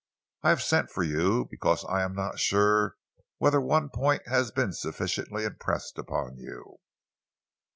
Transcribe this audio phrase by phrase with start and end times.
[0.41, 2.95] I have sent for you because I am not sure
[3.37, 6.79] whether one point has been sufficiently impressed upon you.